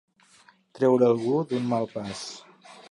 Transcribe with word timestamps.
Treure 0.79 1.11
algú 1.11 1.37
d'un 1.53 1.71
mal 1.75 1.89
pas. 1.97 2.27